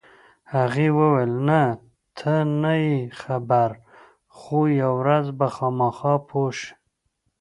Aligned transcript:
هغې 0.53 0.87
وویل: 0.97 1.31
نه، 1.47 1.61
ته 2.17 2.33
نه 2.61 2.73
یې 2.85 2.97
خبر، 3.21 3.69
خو 4.37 4.57
یوه 4.81 4.95
ورځ 5.01 5.25
به 5.37 5.47
خامخا 5.55 6.13
پوه 6.27 6.49
شې. 6.57 6.71